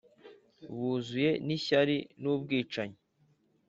buzuye 0.77 1.31
n’ishyari 1.45 1.95
n’ubwicanyi 2.21 2.97